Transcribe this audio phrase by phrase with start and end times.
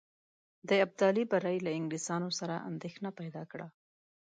[0.69, 3.67] د ابدالي بری له انګلیسیانو سره اندېښنه پیدا کړه.